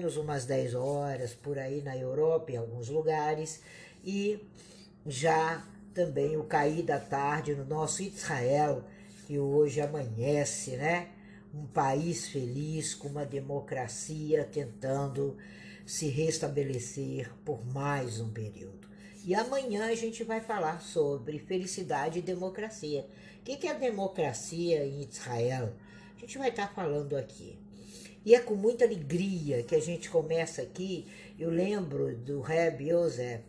menos 0.00 0.16
umas 0.16 0.46
10 0.46 0.74
horas 0.74 1.34
por 1.34 1.58
aí 1.58 1.82
na 1.82 1.94
Europa, 1.94 2.52
em 2.52 2.56
alguns 2.56 2.88
lugares, 2.88 3.60
e 4.02 4.40
já 5.06 5.62
também 5.92 6.38
o 6.38 6.44
cair 6.44 6.82
da 6.82 6.98
tarde 6.98 7.54
no 7.54 7.66
nosso 7.66 8.02
Israel, 8.02 8.82
que 9.26 9.38
hoje 9.38 9.78
amanhece, 9.78 10.70
né? 10.78 11.10
Um 11.54 11.66
país 11.66 12.28
feliz, 12.28 12.94
com 12.94 13.08
uma 13.08 13.26
democracia 13.26 14.48
tentando 14.50 15.36
se 15.84 16.08
restabelecer 16.08 17.30
por 17.44 17.62
mais 17.66 18.20
um 18.20 18.30
período. 18.30 18.88
E 19.22 19.34
amanhã 19.34 19.84
a 19.90 19.94
gente 19.94 20.24
vai 20.24 20.40
falar 20.40 20.80
sobre 20.80 21.38
felicidade 21.38 22.20
e 22.20 22.22
democracia. 22.22 23.06
O 23.40 23.42
que 23.42 23.68
é 23.68 23.74
democracia 23.74 24.86
em 24.86 25.02
Israel? 25.02 25.74
A 26.16 26.20
gente 26.20 26.38
vai 26.38 26.48
estar 26.48 26.72
falando 26.72 27.18
aqui. 27.18 27.58
E 28.24 28.34
é 28.34 28.40
com 28.40 28.54
muita 28.54 28.84
alegria 28.84 29.62
que 29.62 29.74
a 29.74 29.80
gente 29.80 30.10
começa 30.10 30.62
aqui. 30.62 31.06
Eu 31.38 31.50
lembro 31.50 32.14
do 32.16 32.40
Reb 32.40 32.90
Yosef 32.90 33.42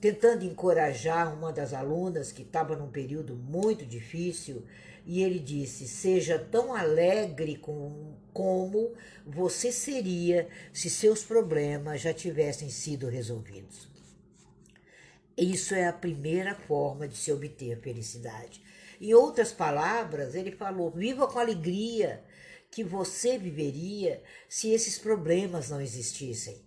tentando 0.00 0.44
encorajar 0.44 1.34
uma 1.34 1.52
das 1.52 1.72
alunas 1.74 2.32
que 2.32 2.42
estava 2.42 2.76
num 2.76 2.88
período 2.88 3.34
muito 3.34 3.84
difícil, 3.84 4.64
e 5.04 5.22
ele 5.22 5.38
disse: 5.38 5.88
Seja 5.88 6.38
tão 6.38 6.74
alegre 6.74 7.56
com, 7.56 8.14
como 8.32 8.92
você 9.26 9.72
seria 9.72 10.48
se 10.72 10.88
seus 10.88 11.24
problemas 11.24 12.00
já 12.00 12.12
tivessem 12.12 12.68
sido 12.68 13.08
resolvidos. 13.08 13.88
Isso 15.36 15.74
é 15.74 15.86
a 15.86 15.92
primeira 15.92 16.54
forma 16.54 17.06
de 17.06 17.16
se 17.16 17.32
obter 17.32 17.78
felicidade. 17.80 18.60
Em 19.00 19.14
outras 19.14 19.52
palavras, 19.52 20.34
ele 20.34 20.50
falou: 20.50 20.90
viva 20.90 21.26
com 21.26 21.38
alegria, 21.38 22.22
que 22.70 22.84
você 22.84 23.38
viveria 23.38 24.22
se 24.48 24.70
esses 24.70 24.98
problemas 24.98 25.70
não 25.70 25.80
existissem. 25.80 26.64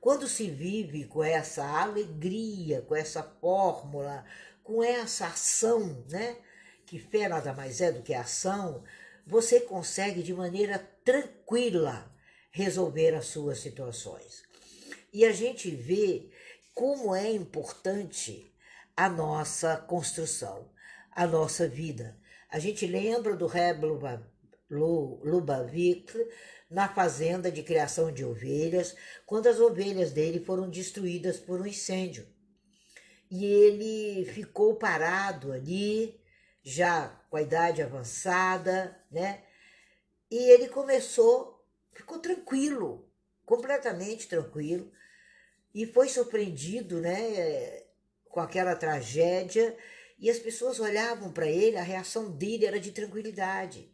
Quando 0.00 0.26
se 0.26 0.50
vive 0.50 1.04
com 1.04 1.22
essa 1.22 1.64
alegria, 1.64 2.82
com 2.82 2.96
essa 2.96 3.22
fórmula, 3.22 4.24
com 4.64 4.82
essa 4.82 5.26
ação, 5.26 6.04
né? 6.08 6.36
Que 6.86 6.98
fé 6.98 7.28
nada 7.28 7.52
mais 7.52 7.80
é 7.80 7.92
do 7.92 8.02
que 8.02 8.12
ação, 8.12 8.82
você 9.26 9.60
consegue 9.60 10.22
de 10.22 10.34
maneira 10.34 10.78
tranquila 11.04 12.12
resolver 12.50 13.14
as 13.14 13.26
suas 13.26 13.60
situações. 13.60 14.42
E 15.12 15.24
a 15.24 15.32
gente 15.32 15.70
vê 15.70 16.30
como 16.74 17.14
é 17.14 17.30
importante 17.30 18.52
a 18.96 19.08
nossa 19.08 19.76
construção, 19.76 20.70
a 21.10 21.26
nossa 21.26 21.68
vida. 21.68 22.18
A 22.50 22.58
gente 22.58 22.86
lembra 22.86 23.36
do 23.36 23.46
Reb 23.46 23.84
Lubavitch 24.72 26.14
na 26.70 26.88
fazenda 26.88 27.52
de 27.52 27.62
criação 27.62 28.10
de 28.10 28.24
ovelhas, 28.24 28.96
quando 29.26 29.46
as 29.46 29.60
ovelhas 29.60 30.10
dele 30.10 30.40
foram 30.40 30.70
destruídas 30.70 31.38
por 31.38 31.60
um 31.60 31.66
incêndio. 31.66 32.26
E 33.30 33.44
ele 33.44 34.24
ficou 34.24 34.76
parado 34.76 35.52
ali, 35.52 36.18
já 36.62 37.08
com 37.28 37.36
a 37.36 37.42
idade 37.42 37.82
avançada, 37.82 38.98
né? 39.10 39.42
E 40.30 40.50
ele 40.50 40.68
começou, 40.68 41.62
ficou 41.92 42.18
tranquilo, 42.18 43.06
completamente 43.44 44.26
tranquilo, 44.26 44.90
e 45.74 45.86
foi 45.86 46.08
surpreendido, 46.08 47.00
né, 47.00 47.82
com 48.28 48.40
aquela 48.40 48.74
tragédia, 48.74 49.76
e 50.18 50.30
as 50.30 50.38
pessoas 50.38 50.80
olhavam 50.80 51.32
para 51.32 51.46
ele, 51.46 51.76
a 51.76 51.82
reação 51.82 52.30
dele 52.30 52.64
era 52.64 52.80
de 52.80 52.92
tranquilidade 52.92 53.91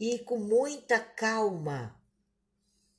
e 0.00 0.18
com 0.20 0.38
muita 0.38 0.98
calma. 0.98 1.94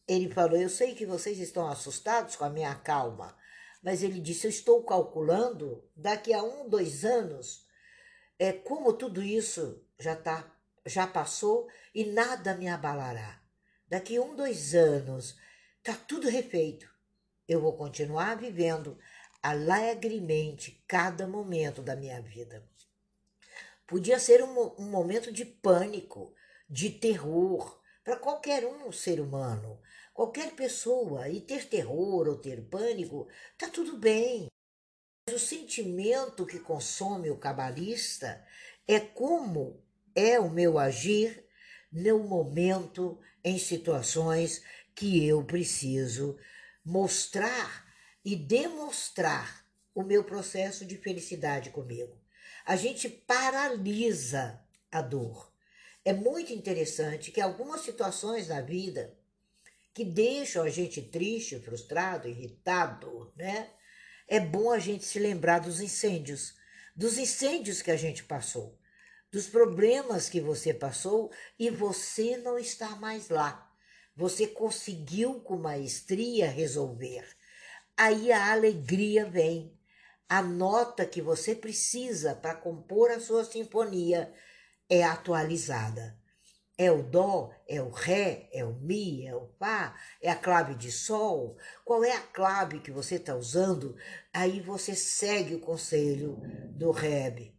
Ele 0.08 0.30
falou: 0.30 0.56
Eu 0.56 0.70
sei 0.70 0.94
que 0.94 1.06
vocês 1.06 1.40
estão 1.40 1.68
assustados 1.68 2.36
com 2.36 2.46
a 2.46 2.50
minha 2.50 2.76
calma, 2.76 3.36
mas 3.82 4.04
ele 4.04 4.22
disse: 4.22 4.46
Eu 4.46 4.52
estou 4.52 4.84
calculando 4.84 5.84
daqui 5.96 6.32
a 6.32 6.44
um, 6.44 6.70
dois 6.70 7.04
anos, 7.04 7.66
é 8.38 8.54
como 8.54 8.94
tudo 8.94 9.24
isso 9.24 9.84
já 10.00 10.16
tá, 10.16 10.56
já 10.86 11.08
passou 11.08 11.68
e 11.94 12.06
nada 12.06 12.56
me 12.56 12.68
abalará. 12.68 13.42
Daqui 13.88 14.20
um, 14.20 14.36
dois 14.36 14.76
anos, 14.76 15.36
tá 15.84 15.94
tudo 16.08 16.30
refeito. 16.30 16.90
Eu 17.48 17.60
vou 17.60 17.76
continuar 17.76 18.38
vivendo 18.38 18.98
alegremente 19.42 20.84
cada 20.88 21.28
momento 21.28 21.82
da 21.82 21.96
minha 21.96 22.22
vida. 22.22 22.64
Podia 23.88 24.20
ser 24.20 24.44
um, 24.44 24.76
um 24.78 24.90
momento 24.90 25.34
de 25.34 25.44
pânico, 25.44 26.34
de 26.72 26.90
terror 26.90 27.78
para 28.02 28.16
qualquer 28.16 28.66
um 28.66 28.90
ser 28.94 29.20
humano, 29.20 29.82
qualquer 30.14 30.56
pessoa. 30.56 31.28
E 31.28 31.42
ter 31.42 31.68
terror 31.68 32.28
ou 32.30 32.38
ter 32.38 32.62
pânico, 32.70 33.28
tá 33.58 33.68
tudo 33.68 33.98
bem. 33.98 34.48
Mas 35.28 35.36
o 35.36 35.46
sentimento 35.46 36.46
que 36.46 36.60
consome 36.60 37.30
o 37.30 37.38
cabalista 37.38 38.44
é 38.88 39.00
como 39.02 39.84
é 40.16 40.40
o 40.40 40.50
meu 40.50 40.80
agir 40.80 41.46
no 41.92 42.20
momento, 42.20 43.20
em 43.44 43.60
situações 43.60 44.64
que 44.96 45.28
eu 45.28 45.44
preciso 45.44 46.40
mostrar 46.86 47.86
e 48.24 48.36
demonstrar 48.36 49.66
o 49.94 50.04
meu 50.04 50.24
processo 50.24 50.86
de 50.86 50.96
felicidade 50.98 51.70
comigo. 51.70 52.18
A 52.66 52.76
gente 52.76 53.10
paralisa 53.10 54.64
a 54.92 55.02
dor 55.02 55.51
é 56.04 56.14
muito 56.14 56.52
interessante 56.52 57.32
que 57.32 57.40
algumas 57.40 57.82
situações 57.82 58.48
na 58.48 58.62
vida 58.62 59.16
que 59.94 60.04
deixam 60.04 60.64
a 60.64 60.70
gente 60.70 61.02
triste, 61.02 61.60
frustrado, 61.60 62.28
irritado, 62.28 63.32
né? 63.36 63.70
É 64.28 64.40
bom 64.40 64.72
a 64.72 64.80
gente 64.80 65.04
se 65.04 65.20
lembrar 65.20 65.60
dos 65.60 65.82
incêndios, 65.82 66.56
dos 66.96 67.18
incêndios 67.18 67.82
que 67.82 67.92
a 67.92 67.98
gente 67.98 68.24
passou, 68.24 68.80
dos 69.30 69.48
problemas 69.48 70.30
que 70.30 70.40
você 70.40 70.74
passou 70.74 71.32
e 71.60 71.70
você 71.70 72.38
não 72.38 72.58
está 72.58 72.96
mais 72.96 73.30
lá. 73.30 73.70
Você 74.16 74.48
conseguiu 74.48 75.42
com 75.42 75.58
maestria 75.58 76.50
resolver. 76.50 77.28
Aí 77.98 78.32
a 78.32 78.52
alegria 78.52 79.26
vem. 79.26 79.78
A 80.28 80.42
nota 80.42 81.06
que 81.06 81.22
você 81.22 81.54
precisa 81.54 82.34
para 82.34 82.56
compor 82.56 83.12
a 83.12 83.20
sua 83.20 83.44
sinfonia 83.44 84.34
é 84.92 85.04
atualizada. 85.04 86.20
É 86.78 86.92
o 86.92 87.02
dó, 87.02 87.54
é 87.68 87.82
o 87.82 87.90
ré, 87.90 88.50
é 88.52 88.66
o 88.66 88.74
mi, 88.74 89.26
é 89.26 89.34
o 89.36 89.48
fá, 89.58 89.96
é 90.22 90.30
a 90.30 90.36
clave 90.36 90.76
de 90.76 90.92
sol. 90.92 91.58
Qual 91.86 92.04
é 92.04 92.12
a 92.12 92.22
clave 92.22 92.80
que 92.82 92.92
você 92.92 93.16
está 93.16 93.36
usando? 93.36 93.96
Aí 94.34 94.60
você 94.60 94.94
segue 94.94 95.56
o 95.56 95.62
conselho 95.62 96.42
do 96.72 96.92
Reb, 96.92 97.56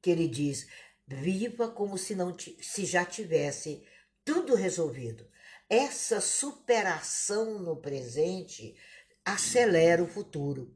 que 0.00 0.10
ele 0.10 0.28
diz: 0.28 0.66
viva 1.06 1.68
como 1.68 1.98
se 1.98 2.14
não 2.14 2.34
se 2.38 2.86
já 2.86 3.04
tivesse 3.04 3.84
tudo 4.24 4.54
resolvido. 4.54 5.28
Essa 5.68 6.20
superação 6.20 7.58
no 7.58 7.76
presente 7.76 8.74
acelera 9.24 10.02
o 10.02 10.08
futuro. 10.08 10.74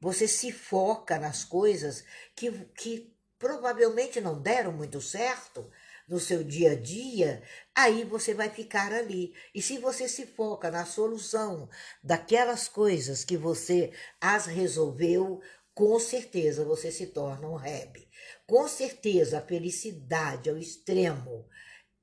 Você 0.00 0.26
se 0.26 0.52
foca 0.52 1.18
nas 1.18 1.44
coisas 1.44 2.04
que, 2.34 2.50
que 2.76 3.13
provavelmente 3.44 4.22
não 4.22 4.40
deram 4.40 4.72
muito 4.72 5.02
certo 5.02 5.70
no 6.08 6.18
seu 6.18 6.42
dia 6.42 6.72
a 6.72 6.74
dia, 6.74 7.42
aí 7.74 8.02
você 8.02 8.32
vai 8.32 8.48
ficar 8.48 8.90
ali. 8.90 9.34
E 9.54 9.60
se 9.60 9.76
você 9.76 10.08
se 10.08 10.24
foca 10.24 10.70
na 10.70 10.86
solução 10.86 11.68
daquelas 12.02 12.68
coisas 12.68 13.22
que 13.22 13.36
você 13.36 13.92
as 14.18 14.46
resolveu, 14.46 15.42
com 15.74 15.98
certeza 16.00 16.64
você 16.64 16.90
se 16.90 17.08
torna 17.08 17.46
um 17.46 17.54
reb. 17.54 18.08
Com 18.46 18.66
certeza 18.66 19.40
a 19.40 19.42
felicidade 19.42 20.48
ao 20.48 20.56
extremo 20.56 21.46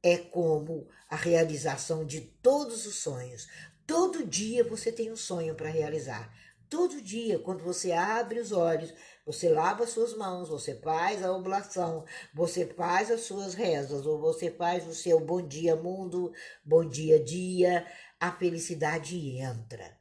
é 0.04 0.20
como 0.20 0.88
a 1.10 1.16
realização 1.16 2.06
de 2.06 2.22
todos 2.22 2.86
os 2.86 2.98
sonhos. 2.98 3.48
Todo 3.88 4.28
dia 4.28 4.64
você 4.64 4.92
tem 4.92 5.12
um 5.12 5.18
sonho 5.18 5.56
para 5.56 5.70
realizar. 5.72 6.32
Todo 6.72 7.02
dia, 7.02 7.38
quando 7.38 7.64
você 7.66 7.92
abre 7.92 8.40
os 8.40 8.54
olhos, 8.54 8.94
você 9.26 9.50
lava 9.50 9.86
suas 9.86 10.16
mãos, 10.16 10.50
você 10.50 10.76
faz 10.76 11.24
a 11.24 11.32
oblação, 11.32 12.06
você 12.34 12.66
faz 12.66 13.12
as 13.12 13.22
suas 13.22 13.54
rezas, 13.54 14.06
ou 14.06 14.20
você 14.20 14.50
faz 14.50 14.88
o 14.88 14.96
seu 14.96 15.20
bom 15.20 15.46
dia 15.46 15.76
mundo, 15.76 16.34
bom 16.66 16.84
dia 16.88 17.24
dia, 17.24 17.86
a 18.20 18.32
felicidade 18.32 19.38
entra. 19.38 20.00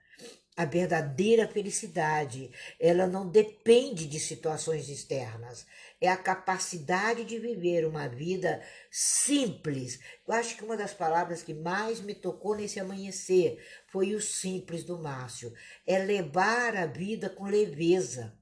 A 0.57 0.65
verdadeira 0.65 1.49
felicidade, 1.49 2.51
ela 2.79 3.07
não 3.07 3.27
depende 3.29 4.07
de 4.07 4.19
situações 4.21 4.89
externas. 4.89 5.67
É 6.01 6.09
a 6.09 6.17
capacidade 6.17 7.25
de 7.25 7.39
viver 7.39 7.87
uma 7.87 8.09
vida 8.09 8.63
simples. 8.91 10.01
Eu 10.27 10.35
acho 10.35 10.57
que 10.57 10.65
uma 10.65 10.77
das 10.77 10.93
palavras 10.93 11.43
que 11.43 11.55
mais 11.55 12.01
me 12.01 12.15
tocou 12.15 12.55
nesse 12.55 12.79
amanhecer 12.79 13.59
foi 13.87 14.15
o 14.15 14.21
simples 14.21 14.85
do 14.85 14.99
Márcio. 14.99 15.53
É 15.87 15.99
levar 15.99 16.77
a 16.77 16.85
vida 16.85 17.31
com 17.31 17.45
leveza 17.45 18.39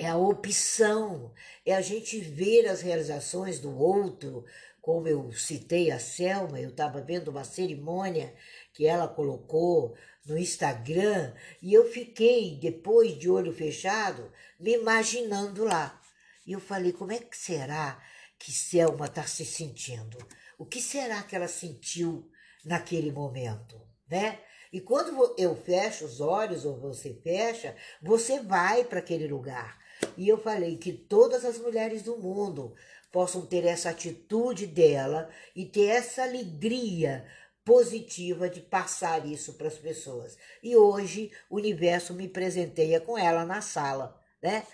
é 0.00 0.08
a 0.08 0.16
opção, 0.16 1.30
é 1.64 1.74
a 1.74 1.82
gente 1.82 2.18
ver 2.20 2.66
as 2.66 2.80
realizações 2.80 3.60
do 3.60 3.76
outro, 3.78 4.46
como 4.80 5.06
eu 5.06 5.30
citei 5.30 5.90
a 5.90 5.98
Selma, 5.98 6.58
eu 6.58 6.70
estava 6.70 7.02
vendo 7.02 7.28
uma 7.28 7.44
cerimônia 7.44 8.34
que 8.72 8.86
ela 8.86 9.06
colocou 9.06 9.94
no 10.24 10.38
Instagram 10.38 11.34
e 11.60 11.74
eu 11.74 11.84
fiquei, 11.92 12.58
depois 12.58 13.18
de 13.18 13.28
olho 13.28 13.52
fechado, 13.52 14.32
me 14.58 14.72
imaginando 14.72 15.64
lá. 15.64 16.00
E 16.46 16.52
eu 16.52 16.60
falei: 16.60 16.94
como 16.94 17.12
é 17.12 17.18
que 17.18 17.36
será 17.36 18.02
que 18.38 18.50
Selma 18.50 19.04
está 19.04 19.24
se 19.24 19.44
sentindo? 19.44 20.16
O 20.56 20.64
que 20.64 20.80
será 20.80 21.22
que 21.22 21.36
ela 21.36 21.46
sentiu 21.46 22.26
naquele 22.64 23.12
momento, 23.12 23.78
né? 24.08 24.40
E 24.72 24.80
quando 24.80 25.34
eu 25.36 25.54
fecho 25.54 26.06
os 26.06 26.22
olhos 26.22 26.64
ou 26.64 26.80
você 26.80 27.12
fecha, 27.22 27.76
você 28.00 28.40
vai 28.40 28.84
para 28.84 29.00
aquele 29.00 29.28
lugar. 29.28 29.78
E 30.16 30.28
eu 30.28 30.38
falei 30.38 30.76
que 30.76 30.92
todas 30.92 31.44
as 31.44 31.58
mulheres 31.58 32.02
do 32.02 32.16
mundo 32.16 32.74
possam 33.10 33.44
ter 33.44 33.64
essa 33.64 33.90
atitude 33.90 34.66
dela 34.66 35.28
e 35.54 35.66
ter 35.66 35.86
essa 35.86 36.22
alegria 36.22 37.26
positiva 37.64 38.48
de 38.48 38.60
passar 38.60 39.26
isso 39.26 39.54
para 39.54 39.68
as 39.68 39.78
pessoas. 39.78 40.36
E 40.62 40.76
hoje 40.76 41.30
o 41.48 41.56
universo 41.56 42.14
me 42.14 42.28
presenteia 42.28 43.00
com 43.00 43.16
ela 43.16 43.44
na 43.44 43.60
sala, 43.60 44.20
né? 44.42 44.66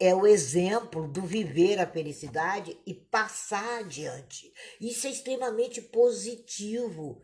É 0.00 0.14
o 0.14 0.24
exemplo 0.24 1.08
do 1.08 1.22
viver 1.22 1.80
a 1.80 1.86
felicidade 1.86 2.78
e 2.86 2.94
passar 2.94 3.80
adiante. 3.80 4.52
Isso 4.80 5.08
é 5.08 5.10
extremamente 5.10 5.82
positivo. 5.82 7.20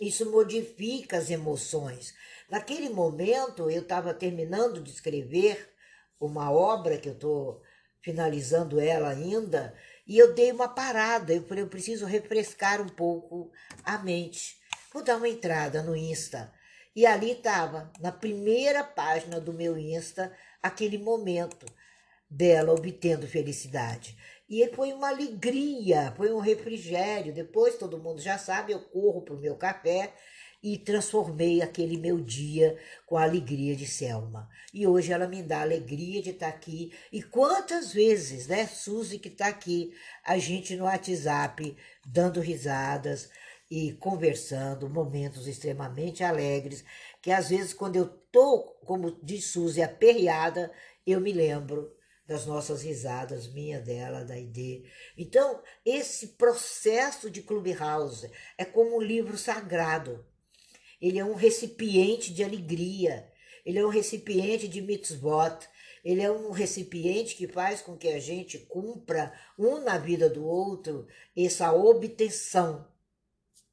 Isso 0.00 0.30
modifica 0.30 1.18
as 1.18 1.30
emoções. 1.30 2.14
Naquele 2.48 2.88
momento, 2.88 3.70
eu 3.70 3.82
estava 3.82 4.14
terminando 4.14 4.82
de 4.82 4.90
escrever 4.90 5.73
uma 6.20 6.50
obra 6.50 6.98
que 6.98 7.08
eu 7.08 7.14
estou 7.14 7.62
finalizando 8.02 8.78
ela 8.78 9.08
ainda, 9.08 9.74
e 10.06 10.18
eu 10.18 10.34
dei 10.34 10.52
uma 10.52 10.68
parada. 10.68 11.32
Eu 11.32 11.42
falei, 11.44 11.64
eu 11.64 11.68
preciso 11.68 12.04
refrescar 12.04 12.80
um 12.80 12.88
pouco 12.88 13.50
a 13.82 13.98
mente. 13.98 14.56
Vou 14.92 15.02
dar 15.02 15.16
uma 15.16 15.28
entrada 15.28 15.82
no 15.82 15.96
Insta. 15.96 16.52
E 16.94 17.06
ali 17.06 17.32
estava, 17.32 17.90
na 18.00 18.12
primeira 18.12 18.84
página 18.84 19.40
do 19.40 19.52
meu 19.52 19.76
Insta, 19.76 20.32
aquele 20.62 20.98
momento 20.98 21.66
dela 22.30 22.72
obtendo 22.72 23.26
felicidade. 23.26 24.16
E 24.48 24.68
foi 24.74 24.92
uma 24.92 25.08
alegria, 25.08 26.12
foi 26.16 26.32
um 26.32 26.38
refrigério. 26.38 27.32
Depois, 27.32 27.76
todo 27.76 27.98
mundo 27.98 28.20
já 28.20 28.38
sabe, 28.38 28.72
eu 28.72 28.80
corro 28.80 29.22
para 29.22 29.34
o 29.34 29.40
meu 29.40 29.56
café 29.56 30.12
e 30.64 30.78
transformei 30.78 31.60
aquele 31.60 31.98
meu 31.98 32.18
dia 32.18 32.78
com 33.04 33.18
a 33.18 33.22
alegria 33.22 33.76
de 33.76 33.86
Selma. 33.86 34.48
E 34.72 34.86
hoje 34.86 35.12
ela 35.12 35.28
me 35.28 35.42
dá 35.42 35.58
a 35.58 35.62
alegria 35.62 36.22
de 36.22 36.30
estar 36.30 36.48
aqui. 36.48 36.90
E 37.12 37.22
quantas 37.22 37.92
vezes, 37.92 38.46
né, 38.46 38.66
Suzy 38.66 39.18
que 39.18 39.28
está 39.28 39.48
aqui, 39.48 39.92
a 40.24 40.38
gente 40.38 40.74
no 40.74 40.84
WhatsApp 40.84 41.76
dando 42.06 42.40
risadas 42.40 43.28
e 43.70 43.92
conversando, 43.92 44.88
momentos 44.88 45.46
extremamente 45.46 46.24
alegres, 46.24 46.82
que 47.20 47.30
às 47.30 47.50
vezes 47.50 47.74
quando 47.74 47.96
eu 47.96 48.06
tô, 48.32 48.74
como 48.86 49.18
diz 49.22 49.44
Suzy, 49.44 49.82
aperreada, 49.82 50.72
eu 51.06 51.20
me 51.20 51.32
lembro 51.34 51.94
das 52.26 52.46
nossas 52.46 52.82
risadas, 52.82 53.52
minha, 53.52 53.82
dela, 53.82 54.24
da 54.24 54.38
ID. 54.38 54.86
Então, 55.18 55.62
esse 55.84 56.28
processo 56.28 57.30
de 57.30 57.42
Clubhouse 57.42 58.30
é 58.56 58.64
como 58.64 58.96
um 58.96 59.02
livro 59.02 59.36
sagrado 59.36 60.24
ele 61.04 61.18
é 61.18 61.24
um 61.24 61.34
recipiente 61.34 62.32
de 62.32 62.42
alegria, 62.42 63.30
ele 63.62 63.78
é 63.78 63.84
um 63.84 63.90
recipiente 63.90 64.66
de 64.66 64.80
mitzvot, 64.80 65.68
ele 66.02 66.22
é 66.22 66.32
um 66.32 66.50
recipiente 66.50 67.36
que 67.36 67.46
faz 67.46 67.82
com 67.82 67.94
que 67.94 68.08
a 68.08 68.18
gente 68.18 68.58
cumpra 68.58 69.30
um 69.58 69.80
na 69.80 69.98
vida 69.98 70.30
do 70.30 70.46
outro 70.46 71.06
essa 71.36 71.70
obtenção 71.74 72.88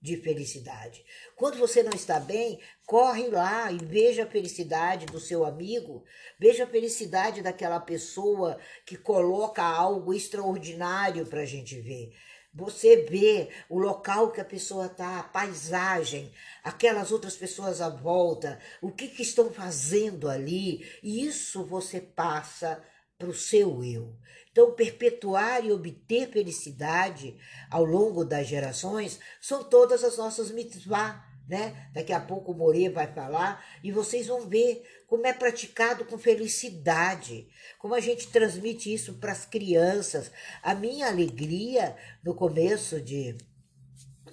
de 0.01 0.17
felicidade. 0.17 1.05
Quando 1.37 1.57
você 1.57 1.81
não 1.81 1.93
está 1.93 2.19
bem, 2.19 2.59
corre 2.85 3.29
lá 3.29 3.71
e 3.71 3.77
veja 3.77 4.23
a 4.23 4.29
felicidade 4.29 5.05
do 5.05 5.19
seu 5.19 5.45
amigo, 5.45 6.03
veja 6.37 6.65
a 6.65 6.67
felicidade 6.67 7.41
daquela 7.41 7.79
pessoa 7.79 8.59
que 8.85 8.97
coloca 8.97 9.63
algo 9.63 10.13
extraordinário 10.13 11.25
para 11.27 11.43
a 11.43 11.45
gente 11.45 11.79
ver. 11.79 12.13
Você 12.53 13.03
vê 13.03 13.49
o 13.69 13.79
local 13.79 14.31
que 14.31 14.41
a 14.41 14.45
pessoa 14.45 14.87
está, 14.87 15.19
a 15.19 15.23
paisagem, 15.23 16.31
aquelas 16.61 17.11
outras 17.11 17.35
pessoas 17.35 17.79
à 17.79 17.87
volta, 17.87 18.59
o 18.81 18.91
que, 18.91 19.07
que 19.07 19.21
estão 19.21 19.51
fazendo 19.53 20.29
ali, 20.29 20.85
e 21.01 21.25
isso 21.25 21.63
você 21.63 22.01
passa 22.01 22.83
para 23.17 23.29
o 23.29 23.33
seu 23.33 23.83
eu. 23.83 24.13
Então, 24.51 24.73
perpetuar 24.73 25.63
e 25.63 25.71
obter 25.71 26.29
felicidade 26.29 27.37
ao 27.69 27.85
longo 27.85 28.25
das 28.25 28.47
gerações 28.47 29.17
são 29.39 29.63
todas 29.63 30.03
as 30.03 30.17
nossas 30.17 30.51
mitzvah, 30.51 31.23
né? 31.47 31.89
Daqui 31.93 32.13
a 32.13 32.19
pouco 32.19 32.51
o 32.51 32.55
More 32.55 32.89
vai 32.89 33.07
falar 33.07 33.63
e 33.83 33.91
vocês 33.91 34.27
vão 34.27 34.47
ver 34.47 34.83
como 35.07 35.27
é 35.27 35.33
praticado 35.33 36.05
com 36.05 36.17
felicidade, 36.17 37.47
como 37.77 37.93
a 37.93 37.99
gente 37.99 38.27
transmite 38.27 38.93
isso 38.93 39.15
para 39.15 39.31
as 39.31 39.45
crianças. 39.45 40.31
A 40.63 40.73
minha 40.73 41.07
alegria 41.07 41.95
no 42.23 42.33
começo 42.33 43.01
de 43.01 43.35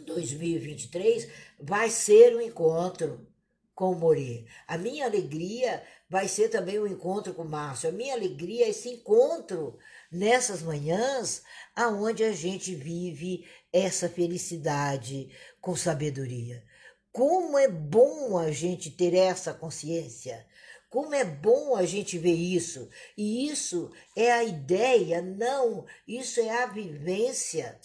2023 0.07 1.29
vai 1.61 1.91
ser 1.91 2.37
um 2.37 2.41
encontro 2.41 3.27
com 3.75 3.93
o 3.93 3.95
More. 3.95 4.47
A 4.67 4.77
minha 4.77 5.05
alegria 5.07 5.83
vai 6.11 6.27
ser 6.27 6.49
também 6.49 6.81
um 6.81 6.87
encontro 6.87 7.35
com 7.35 7.43
o 7.43 7.49
Márcio. 7.49 7.89
A 7.89 7.93
minha 7.93 8.15
alegria 8.15 8.67
é 8.67 8.71
esse 8.71 8.89
encontro 8.89 9.79
nessas 10.11 10.63
manhãs 10.63 11.43
aonde 11.77 12.25
a 12.25 12.33
gente 12.33 12.75
vive 12.75 13.47
essa 13.73 14.09
felicidade 14.09 15.31
com 15.61 15.77
sabedoria. 15.77 16.65
Como 17.19 17.59
é 17.59 17.67
bom 17.67 18.39
a 18.39 18.53
gente 18.53 18.93
ter 18.93 19.13
essa 19.13 19.53
consciência. 19.53 20.47
Como 20.89 21.13
é 21.13 21.25
bom 21.25 21.75
a 21.75 21.85
gente 21.85 22.17
ver 22.17 22.37
isso. 22.37 22.89
E 23.17 23.49
isso 23.49 23.91
é 24.15 24.31
a 24.31 24.45
ideia, 24.45 25.21
não, 25.21 25.85
isso 26.07 26.39
é 26.39 26.63
a 26.63 26.67
vivência 26.67 27.77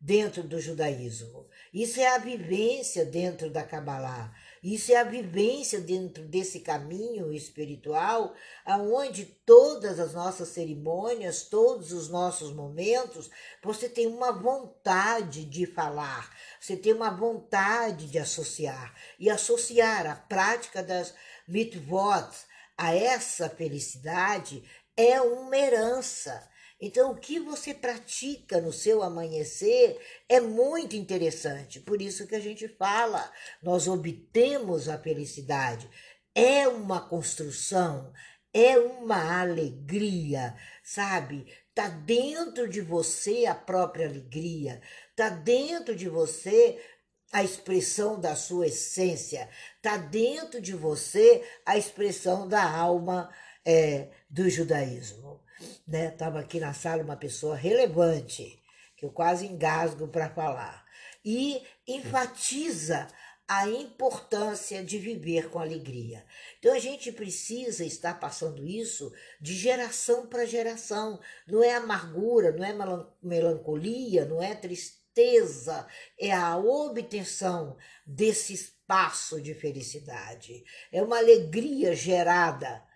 dentro 0.00 0.42
do 0.42 0.60
judaísmo. 0.60 1.46
Isso 1.72 2.00
é 2.00 2.06
a 2.08 2.18
vivência 2.18 3.04
dentro 3.04 3.48
da 3.48 3.62
Kabbalah. 3.62 4.34
Isso 4.62 4.92
é 4.92 4.96
a 4.96 5.04
vivência 5.04 5.80
dentro 5.80 6.22
desse 6.28 6.60
caminho 6.60 7.32
espiritual, 7.32 8.34
aonde 8.62 9.24
todas 9.24 9.98
as 9.98 10.12
nossas 10.12 10.48
cerimônias, 10.48 11.44
todos 11.44 11.92
os 11.92 12.10
nossos 12.10 12.52
momentos, 12.52 13.30
você 13.62 13.88
tem 13.88 14.06
uma 14.06 14.32
vontade 14.32 15.46
de 15.46 15.64
falar, 15.64 16.30
você 16.60 16.76
tem 16.76 16.92
uma 16.92 17.10
vontade 17.10 18.06
de 18.06 18.18
associar. 18.18 18.94
E 19.18 19.30
associar 19.30 20.06
a 20.06 20.14
prática 20.14 20.82
das 20.82 21.14
mitvot 21.48 22.30
a 22.76 22.94
essa 22.94 23.48
felicidade 23.48 24.62
é 24.94 25.22
uma 25.22 25.56
herança 25.56 26.50
então, 26.80 27.12
o 27.12 27.16
que 27.16 27.38
você 27.38 27.74
pratica 27.74 28.58
no 28.58 28.72
seu 28.72 29.02
amanhecer 29.02 30.00
é 30.26 30.40
muito 30.40 30.96
interessante. 30.96 31.78
Por 31.78 32.00
isso 32.00 32.26
que 32.26 32.34
a 32.34 32.40
gente 32.40 32.66
fala, 32.68 33.30
nós 33.62 33.86
obtemos 33.86 34.88
a 34.88 34.96
felicidade. 34.96 35.90
É 36.34 36.66
uma 36.66 37.00
construção, 37.06 38.12
é 38.54 38.78
uma 38.78 39.40
alegria, 39.42 40.56
sabe? 40.82 41.46
Tá 41.74 41.88
dentro 41.88 42.66
de 42.66 42.80
você 42.80 43.44
a 43.44 43.54
própria 43.54 44.08
alegria, 44.08 44.80
tá 45.14 45.28
dentro 45.28 45.94
de 45.94 46.08
você 46.08 46.80
a 47.32 47.44
expressão 47.44 48.18
da 48.18 48.34
sua 48.34 48.68
essência, 48.68 49.48
tá 49.82 49.96
dentro 49.96 50.60
de 50.60 50.72
você 50.72 51.46
a 51.64 51.76
expressão 51.76 52.48
da 52.48 52.62
alma 52.62 53.30
é, 53.64 54.08
do 54.28 54.48
judaísmo 54.48 55.40
né? 55.86 56.08
Estava 56.08 56.40
aqui 56.40 56.58
na 56.60 56.72
sala 56.72 57.02
uma 57.02 57.16
pessoa 57.16 57.56
relevante, 57.56 58.62
que 58.96 59.04
eu 59.04 59.10
quase 59.10 59.46
engasgo 59.46 60.08
para 60.08 60.30
falar, 60.30 60.84
e 61.24 61.62
enfatiza 61.86 63.08
a 63.46 63.68
importância 63.68 64.84
de 64.84 64.98
viver 64.98 65.50
com 65.50 65.58
alegria. 65.58 66.24
Então 66.58 66.72
a 66.72 66.78
gente 66.78 67.10
precisa 67.10 67.84
estar 67.84 68.20
passando 68.20 68.64
isso 68.64 69.12
de 69.40 69.54
geração 69.54 70.26
para 70.28 70.46
geração. 70.46 71.18
Não 71.48 71.62
é 71.62 71.74
amargura, 71.74 72.52
não 72.52 72.64
é 72.64 72.72
melancolia, 73.20 74.24
não 74.24 74.40
é 74.40 74.54
tristeza, 74.54 75.84
é 76.16 76.30
a 76.30 76.56
obtenção 76.56 77.76
desse 78.06 78.54
espaço 78.54 79.40
de 79.42 79.52
felicidade. 79.52 80.62
É 80.92 81.02
uma 81.02 81.18
alegria 81.18 81.92
gerada 81.96 82.88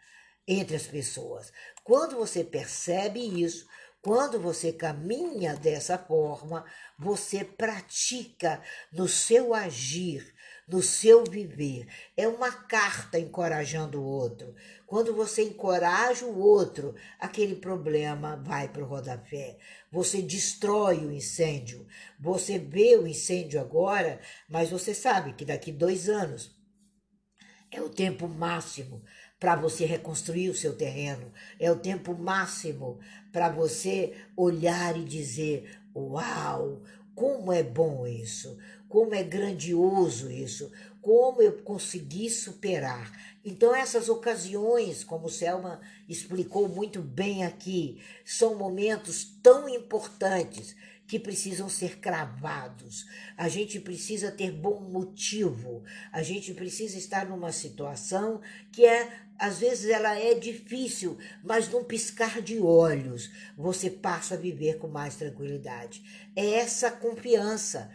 entre 0.47 0.77
as 0.77 0.87
pessoas. 0.87 1.53
Quando 1.83 2.17
você 2.17 2.45
percebe 2.45 3.21
isso, 3.21 3.67
quando 4.05 4.39
você 4.39 4.71
caminha 4.71 5.57
dessa 5.57 5.97
forma, 5.97 6.63
você 6.99 7.43
pratica 7.43 8.63
no 8.93 9.09
seu 9.09 9.55
agir, 9.55 10.35
no 10.69 10.83
seu 10.83 11.25
viver. 11.25 11.89
É 12.15 12.29
uma 12.29 12.53
carta 12.53 13.19
encorajando 13.19 14.03
o 14.03 14.05
outro. 14.05 14.55
Quando 14.87 15.15
você 15.15 15.45
encoraja 15.45 16.27
o 16.27 16.39
outro, 16.39 16.95
aquele 17.19 17.57
problema 17.57 18.37
vai 18.37 18.69
para 18.69 18.85
o 18.85 18.87
rodapé. 18.87 19.57
Você 19.91 20.21
destrói 20.21 20.99
o 20.99 21.11
incêndio. 21.11 21.87
Você 22.21 22.59
vê 22.59 22.97
o 22.97 23.07
incêndio 23.07 23.59
agora, 23.59 24.21
mas 24.49 24.69
você 24.69 24.95
sabe 24.95 25.33
que 25.33 25.47
daqui 25.47 25.73
dois 25.73 26.11
anos 26.11 26.55
é 27.71 27.81
o 27.81 27.89
tempo 27.89 28.29
máximo 28.29 29.03
para 29.39 29.57
você 29.57 29.85
reconstruir 29.85 30.49
o 30.49 30.55
seu 30.55 30.75
terreno. 30.77 31.33
É 31.59 31.71
o 31.71 31.79
tempo 31.79 32.15
máximo 32.15 32.99
para 33.33 33.49
você 33.49 34.15
olhar 34.37 34.97
e 34.97 35.05
dizer: 35.05 35.79
Uau, 35.95 36.83
como 37.15 37.53
é 37.53 37.63
bom 37.63 38.07
isso! 38.07 38.57
Como 38.89 39.15
é 39.15 39.23
grandioso 39.23 40.31
isso! 40.31 40.71
Como 41.01 41.43
eu 41.43 41.53
consegui 41.63 42.31
superar. 42.31 43.13
Então, 43.45 43.75
essas 43.75 44.09
ocasiões, 44.09 45.05
como 45.05 45.29
Selma 45.29 45.81
explicou 46.09 46.67
muito 46.67 47.03
bem 47.03 47.45
aqui, 47.45 48.01
são 48.25 48.55
momentos 48.55 49.25
tão 49.43 49.69
importantes 49.69 50.75
que 51.07 51.19
precisam 51.19 51.69
ser 51.69 51.99
cravados. 51.99 53.07
A 53.37 53.49
gente 53.49 53.79
precisa 53.79 54.31
ter 54.31 54.51
bom 54.51 54.81
motivo. 54.81 55.83
A 56.11 56.23
gente 56.23 56.55
precisa 56.55 56.97
estar 56.97 57.27
numa 57.27 57.53
situação 57.53 58.41
que 58.73 58.85
é, 58.85 59.13
às 59.39 59.59
vezes 59.59 59.91
ela 59.91 60.19
é 60.19 60.35
difícil, 60.35 61.19
mas 61.43 61.69
num 61.69 61.85
piscar 61.85 62.41
de 62.41 62.59
olhos 62.59 63.31
você 63.57 63.91
passa 63.91 64.35
a 64.35 64.39
viver 64.39 64.79
com 64.79 64.89
mais 64.89 65.17
tranquilidade. 65.17 66.03
É 66.35 66.55
essa 66.55 66.91
confiança, 66.91 67.91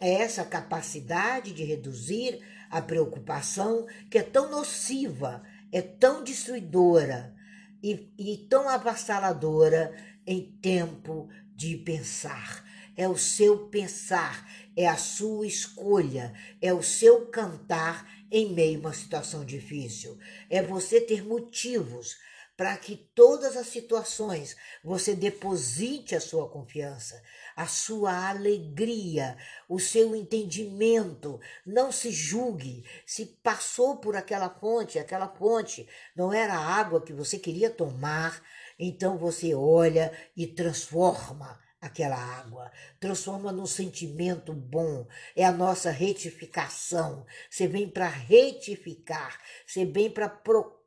é 0.00 0.12
essa 0.14 0.44
capacidade 0.44 1.52
de 1.52 1.64
reduzir 1.64 2.40
a 2.70 2.80
preocupação 2.80 3.86
que 4.10 4.18
é 4.18 4.22
tão 4.22 4.50
nociva, 4.50 5.42
é 5.70 5.82
tão 5.82 6.24
destruidora 6.24 7.34
e, 7.82 8.10
e 8.18 8.38
tão 8.48 8.68
avassaladora 8.68 9.94
em 10.26 10.42
tempo 10.62 11.28
de 11.54 11.76
pensar. 11.76 12.64
É 12.96 13.08
o 13.08 13.16
seu 13.16 13.66
pensar, 13.68 14.48
é 14.76 14.86
a 14.86 14.96
sua 14.96 15.46
escolha, 15.46 16.32
é 16.60 16.72
o 16.72 16.82
seu 16.82 17.26
cantar 17.26 18.08
em 18.30 18.52
meio 18.52 18.78
a 18.78 18.80
uma 18.80 18.92
situação 18.92 19.44
difícil. 19.44 20.18
É 20.48 20.62
você 20.62 21.00
ter 21.00 21.24
motivos 21.24 22.16
para 22.56 22.76
que 22.76 22.96
todas 23.14 23.56
as 23.56 23.66
situações 23.66 24.56
você 24.82 25.14
deposite 25.14 26.14
a 26.14 26.20
sua 26.20 26.48
confiança, 26.48 27.20
a 27.56 27.66
sua 27.66 28.28
alegria, 28.28 29.36
o 29.68 29.80
seu 29.80 30.14
entendimento. 30.14 31.40
Não 31.66 31.90
se 31.90 32.12
julgue. 32.12 32.84
Se 33.04 33.26
passou 33.42 33.96
por 33.96 34.16
aquela 34.16 34.48
fonte, 34.48 34.98
aquela 34.98 35.28
fonte 35.28 35.88
não 36.14 36.32
era 36.32 36.54
a 36.54 36.64
água 36.76 37.02
que 37.02 37.12
você 37.12 37.38
queria 37.38 37.70
tomar, 37.70 38.40
então 38.78 39.18
você 39.18 39.54
olha 39.54 40.12
e 40.36 40.46
transforma 40.46 41.58
aquela 41.80 42.16
água, 42.16 42.72
transforma 42.98 43.52
num 43.52 43.66
sentimento 43.66 44.54
bom. 44.54 45.06
É 45.36 45.44
a 45.44 45.52
nossa 45.52 45.90
retificação. 45.90 47.26
Você 47.50 47.68
vem 47.68 47.88
para 47.88 48.08
retificar, 48.08 49.38
você 49.66 49.84
vem 49.84 50.10
para 50.10 50.30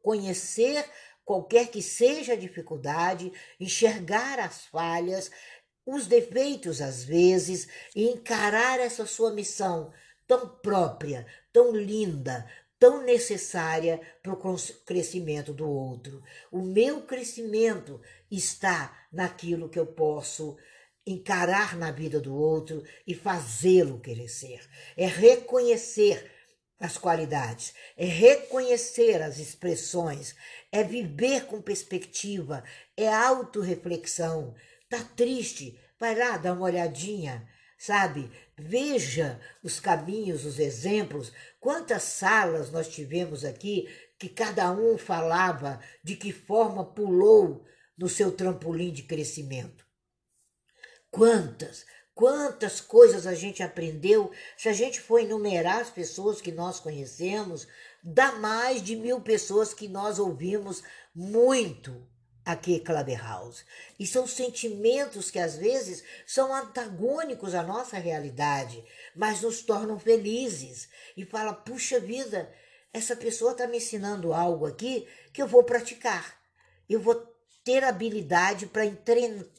conhecer 0.01 0.83
qualquer 1.23 1.67
que 1.67 1.81
seja 1.81 2.33
a 2.33 2.37
dificuldade, 2.37 3.31
enxergar 3.59 4.39
as 4.39 4.65
falhas, 4.65 5.29
os 5.85 6.07
defeitos 6.07 6.81
às 6.81 7.03
vezes 7.03 7.67
e 7.95 8.09
encarar 8.09 8.79
essa 8.79 9.05
sua 9.05 9.31
missão 9.31 9.93
tão 10.27 10.49
própria, 10.49 11.25
tão 11.53 11.75
linda, 11.75 12.45
tão 12.79 13.03
necessária 13.03 13.99
para 14.21 14.33
o 14.33 14.57
crescimento 14.85 15.53
do 15.53 15.67
outro. 15.69 16.21
O 16.51 16.61
meu 16.61 17.01
crescimento 17.01 17.99
está 18.29 18.95
naquilo 19.11 19.69
que 19.69 19.79
eu 19.79 19.85
posso 19.85 20.57
encarar 21.05 21.77
na 21.77 21.91
vida 21.91 22.19
do 22.19 22.35
outro 22.35 22.83
e 23.05 23.15
fazê-lo 23.15 23.99
crescer. 23.99 24.59
É 24.95 25.07
reconhecer 25.07 26.31
as 26.79 26.97
qualidades, 26.97 27.73
é 27.95 28.05
reconhecer 28.05 29.21
as 29.21 29.39
expressões, 29.39 30.35
é 30.71 30.83
viver 30.83 31.45
com 31.45 31.61
perspectiva, 31.61 32.63
é 32.95 33.11
autorreflexão. 33.11 34.53
Tá 34.89 35.03
triste? 35.15 35.79
Vai 35.99 36.15
lá 36.15 36.37
dar 36.37 36.53
uma 36.53 36.65
olhadinha 36.65 37.47
sabe? 37.77 38.31
Veja 38.57 39.39
os 39.63 39.79
caminhos, 39.79 40.45
os 40.45 40.59
exemplos. 40.59 41.31
Quantas 41.59 42.03
salas 42.03 42.71
nós 42.71 42.87
tivemos 42.87 43.45
aqui 43.45 43.87
que 44.17 44.27
cada 44.27 44.71
um 44.71 44.97
falava 44.97 45.79
de 46.03 46.15
que 46.15 46.33
forma 46.33 46.83
pulou 46.83 47.63
no 47.97 48.09
seu 48.09 48.31
trampolim 48.31 48.91
de 48.91 49.03
crescimento. 49.03 49.85
Quantas, 51.09 51.85
quantas 52.13 52.81
coisas 52.81 53.25
a 53.25 53.33
gente 53.33 53.63
aprendeu. 53.63 54.31
Se 54.57 54.69
a 54.69 54.73
gente 54.73 54.99
for 54.99 55.19
enumerar 55.19 55.79
as 55.79 55.89
pessoas 55.89 56.41
que 56.41 56.51
nós 56.51 56.79
conhecemos, 56.79 57.67
dá 58.03 58.33
mais 58.33 58.81
de 58.81 58.95
mil 58.95 59.21
pessoas 59.21 59.73
que 59.73 59.87
nós 59.87 60.19
ouvimos 60.19 60.83
muito 61.13 62.07
aqui 62.47 62.79
Clubhouse. 62.79 63.65
E 63.99 64.07
são 64.07 64.25
sentimentos 64.25 65.29
que 65.29 65.37
às 65.37 65.57
vezes 65.57 66.01
são 66.25 66.55
antagônicos 66.55 67.53
à 67.53 67.61
nossa 67.61 67.97
realidade, 67.97 68.81
mas 69.13 69.41
nos 69.41 69.61
tornam 69.61 69.99
felizes. 69.99 70.87
E 71.17 71.25
fala: 71.25 71.53
puxa 71.53 71.99
vida, 71.99 72.49
essa 72.93 73.17
pessoa 73.17 73.51
está 73.51 73.67
me 73.67 73.77
ensinando 73.77 74.33
algo 74.33 74.65
aqui 74.65 75.05
que 75.33 75.41
eu 75.41 75.47
vou 75.47 75.65
praticar. 75.65 76.41
Eu 76.89 77.01
vou 77.01 77.15
ter 77.65 77.83
habilidade 77.83 78.65
para 78.65 78.89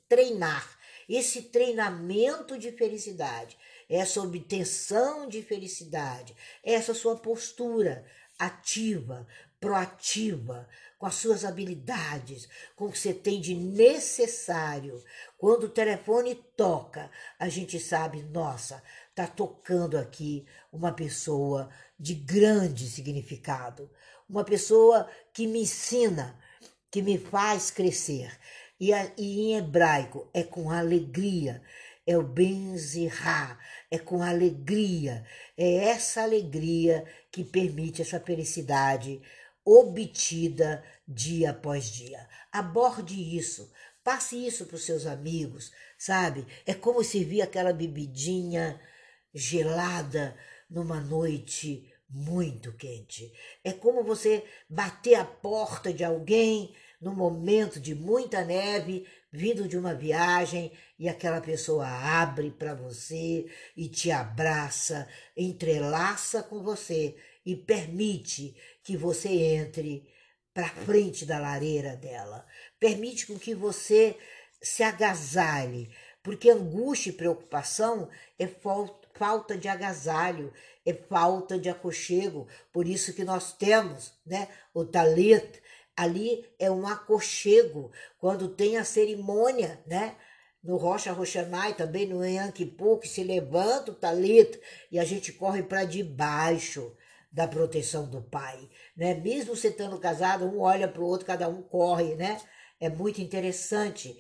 treinar. 0.09 0.79
Esse 1.07 1.43
treinamento 1.43 2.59
de 2.59 2.73
felicidade, 2.73 3.57
essa 3.89 4.21
obtenção 4.21 5.27
de 5.27 5.43
felicidade, 5.43 6.37
essa 6.63 6.93
sua 6.93 7.17
postura 7.17 8.05
ativa, 8.39 9.27
proativa, 9.59 10.69
com 10.99 11.07
as 11.07 11.15
suas 11.15 11.45
habilidades, 11.45 12.49
com 12.75 12.87
o 12.87 12.93
que 12.93 12.99
você 12.99 13.15
tem 13.15 13.41
de 13.41 13.55
necessário. 13.55 15.03
Quando 15.39 15.65
o 15.65 15.69
telefone 15.69 16.35
toca, 16.57 17.11
a 17.39 17.49
gente 17.49 17.79
sabe, 17.79 18.23
nossa, 18.25 18.83
tá 19.15 19.27
tocando 19.27 19.97
aqui 19.97 20.45
uma 20.73 20.93
pessoa 20.93 21.71
de 21.99 22.15
grande 22.15 22.89
significado, 22.89 23.89
uma 24.29 24.45
pessoa 24.45 25.09
que 25.33 25.47
me 25.47 25.63
ensina, 25.63 26.39
que 26.91 27.01
me 27.01 27.17
faz 27.17 27.71
crescer. 27.71 28.37
E, 28.81 28.91
e 29.17 29.41
em 29.41 29.57
hebraico 29.57 30.29
é 30.35 30.43
com 30.43 30.71
alegria, 30.71 31.63
é 32.07 32.17
o 32.17 32.23
benzirá, 32.23 33.59
é 33.91 33.99
com 33.99 34.23
alegria, 34.23 35.25
é 35.57 35.75
essa 35.91 36.23
alegria 36.23 37.05
que 37.31 37.45
permite 37.45 38.03
essa 38.03 38.19
felicidade 38.19 39.21
obtida 39.69 40.83
dia 41.07 41.51
após 41.51 41.91
dia. 41.91 42.27
Aborde 42.51 43.37
isso, 43.37 43.71
passe 44.03 44.47
isso 44.47 44.65
para 44.65 44.77
os 44.77 44.85
seus 44.85 45.05
amigos, 45.05 45.71
sabe? 45.99 46.47
É 46.65 46.73
como 46.73 47.05
servir 47.05 47.43
aquela 47.43 47.73
bebidinha 47.73 48.81
gelada 49.35 50.35
numa 50.71 51.01
noite 51.01 51.93
muito 52.09 52.73
quente. 52.73 53.31
É 53.63 53.73
como 53.73 54.03
você 54.03 54.43
bater 54.69 55.17
a 55.17 55.25
porta 55.25 55.93
de 55.93 56.03
alguém 56.03 56.75
no 56.99 57.15
momento 57.15 57.79
de 57.79 57.95
muita 57.95 58.43
neve, 58.45 59.07
vindo 59.31 59.69
de 59.69 59.77
uma 59.77 59.95
viagem, 59.95 60.73
e 60.99 61.09
aquela 61.09 61.41
pessoa 61.41 61.87
abre 61.87 62.51
para 62.51 62.75
você 62.75 63.47
e 63.77 63.89
te 63.89 64.11
abraça, 64.11 65.07
entrelaça 65.37 66.43
com 66.43 66.63
você 66.63 67.15
e 67.45 67.57
permite 67.57 68.57
que 68.83 68.97
você 68.97 69.29
entre 69.29 70.07
para 70.53 70.69
frente 70.69 71.25
da 71.25 71.39
lareira 71.39 71.97
dela. 71.97 72.45
Permite 72.81 73.27
com 73.27 73.39
que 73.39 73.55
você 73.55 74.17
se 74.61 74.83
agasalhe, 74.83 75.89
porque 76.23 76.51
angústia 76.51 77.11
e 77.11 77.13
preocupação 77.13 78.09
é 78.39 78.47
falta 78.47 79.57
de 79.57 79.69
agasalho, 79.69 80.53
é 80.85 80.93
falta 80.93 81.59
de 81.59 81.69
aconchego. 81.69 82.49
Por 82.73 82.89
isso 82.89 83.15
que 83.15 83.25
nós 83.25 83.53
temos, 83.53 84.13
né, 84.27 84.49
o 84.75 84.85
talit, 84.85 85.63
ali 85.97 86.45
é 86.59 86.71
um 86.71 86.87
aconchego, 86.87 87.93
quando 88.19 88.49
tem 88.49 88.77
a 88.77 88.85
cerimônia, 88.85 89.81
né, 89.87 90.17
no 90.63 90.77
Rocha 90.77 91.13
Rochanai, 91.13 91.75
também 91.75 92.07
no 92.07 92.25
Yanquipu, 92.25 92.99
que 92.99 93.09
se 93.09 93.23
levanta 93.23 93.93
o 93.93 93.95
talit 93.95 94.61
e 94.91 94.99
a 94.99 95.05
gente 95.05 95.33
corre 95.33 95.63
para 95.63 95.85
debaixo 95.85 96.97
da 97.31 97.47
proteção 97.47 98.09
do 98.09 98.23
pai, 98.23 98.69
né? 98.97 99.15
Mesmo 99.15 99.55
você 99.55 99.69
estando 99.69 99.99
casado, 99.99 100.47
um 100.47 100.61
olha 100.61 100.89
para 100.89 101.03
o 101.03 101.07
outro, 101.07 101.27
cada 101.27 101.49
um 101.49 101.63
corre, 101.63 102.15
né? 102.15 102.41
É 102.81 102.89
muito 102.89 103.21
interessante. 103.21 104.17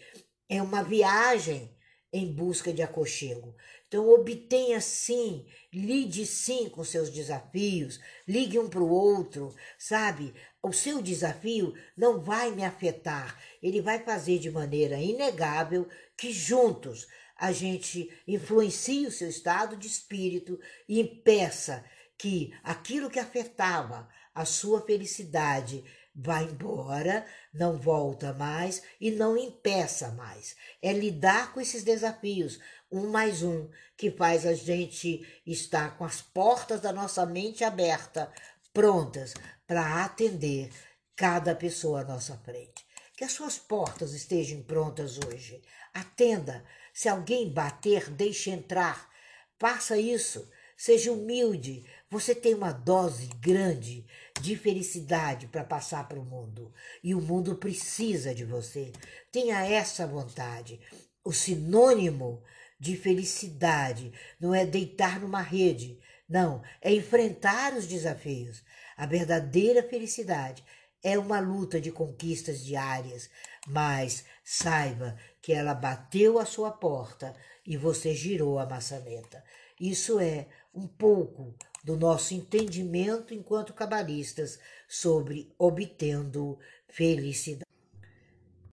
É 0.48 0.62
uma 0.62 0.82
viagem, 0.82 1.76
em 2.12 2.32
busca 2.32 2.72
de 2.72 2.82
aconchego. 2.82 3.54
Então, 3.86 4.08
obtenha 4.08 4.80
sim, 4.80 5.46
lide 5.72 6.26
sim 6.26 6.68
com 6.68 6.82
seus 6.84 7.10
desafios, 7.10 8.00
ligue 8.26 8.58
um 8.58 8.68
para 8.68 8.82
o 8.82 8.90
outro, 8.90 9.54
sabe? 9.78 10.34
O 10.62 10.72
seu 10.72 11.02
desafio 11.02 11.74
não 11.96 12.20
vai 12.20 12.50
me 12.50 12.64
afetar, 12.64 13.38
ele 13.62 13.80
vai 13.80 13.98
fazer 13.98 14.38
de 14.38 14.50
maneira 14.50 14.98
inegável 14.98 15.86
que 16.16 16.32
juntos 16.32 17.06
a 17.36 17.52
gente 17.52 18.10
influencie 18.26 19.06
o 19.06 19.12
seu 19.12 19.28
estado 19.28 19.76
de 19.76 19.86
espírito 19.86 20.58
e 20.88 21.00
impeça 21.00 21.84
que 22.18 22.52
aquilo 22.64 23.08
que 23.08 23.20
afetava 23.20 24.08
a 24.34 24.44
sua 24.44 24.82
felicidade 24.82 25.84
vai 26.14 26.44
embora, 26.44 27.24
não 27.54 27.78
volta 27.78 28.32
mais 28.32 28.82
e 29.00 29.12
não 29.12 29.36
impeça 29.36 30.10
mais. 30.10 30.56
É 30.82 30.92
lidar 30.92 31.52
com 31.52 31.60
esses 31.60 31.84
desafios, 31.84 32.58
um 32.90 33.08
mais 33.08 33.42
um, 33.44 33.70
que 33.96 34.10
faz 34.10 34.44
a 34.44 34.52
gente 34.52 35.24
estar 35.46 35.96
com 35.96 36.04
as 36.04 36.20
portas 36.20 36.80
da 36.80 36.92
nossa 36.92 37.24
mente 37.24 37.62
aberta, 37.62 38.32
prontas 38.72 39.32
para 39.64 40.04
atender 40.04 40.70
cada 41.14 41.54
pessoa 41.54 42.00
à 42.00 42.04
nossa 42.04 42.36
frente. 42.38 42.84
Que 43.16 43.24
as 43.24 43.32
suas 43.32 43.58
portas 43.58 44.12
estejam 44.12 44.62
prontas 44.62 45.18
hoje. 45.18 45.62
Atenda. 45.94 46.64
Se 46.92 47.08
alguém 47.08 47.52
bater, 47.52 48.10
deixe 48.10 48.50
entrar. 48.50 49.08
Faça 49.58 49.96
isso. 49.98 50.48
Seja 50.78 51.10
humilde. 51.10 51.84
Você 52.08 52.36
tem 52.36 52.54
uma 52.54 52.70
dose 52.70 53.26
grande 53.40 54.06
de 54.40 54.56
felicidade 54.56 55.48
para 55.48 55.64
passar 55.64 56.06
para 56.06 56.20
o 56.20 56.24
mundo. 56.24 56.72
E 57.02 57.16
o 57.16 57.20
mundo 57.20 57.56
precisa 57.56 58.32
de 58.32 58.44
você. 58.44 58.92
Tenha 59.32 59.66
essa 59.66 60.06
vontade. 60.06 60.80
O 61.24 61.32
sinônimo 61.32 62.40
de 62.78 62.96
felicidade 62.96 64.12
não 64.38 64.54
é 64.54 64.64
deitar 64.64 65.18
numa 65.18 65.42
rede. 65.42 65.98
Não, 66.28 66.62
é 66.80 66.94
enfrentar 66.94 67.74
os 67.74 67.88
desafios. 67.88 68.62
A 68.96 69.04
verdadeira 69.04 69.82
felicidade 69.82 70.62
é 71.02 71.18
uma 71.18 71.40
luta 71.40 71.80
de 71.80 71.90
conquistas 71.90 72.64
diárias, 72.64 73.28
mas 73.66 74.24
saiba 74.44 75.16
que 75.42 75.52
ela 75.52 75.74
bateu 75.74 76.38
a 76.38 76.44
sua 76.44 76.70
porta 76.70 77.34
e 77.66 77.76
você 77.76 78.14
girou 78.14 78.60
a 78.60 78.66
maçaneta. 78.66 79.42
Isso 79.80 80.18
é 80.18 80.48
um 80.78 80.86
pouco 80.86 81.52
do 81.82 81.96
nosso 81.96 82.34
entendimento 82.34 83.34
enquanto 83.34 83.72
cabalistas 83.72 84.60
sobre 84.88 85.52
obtendo 85.58 86.56
felicidade. 86.86 87.67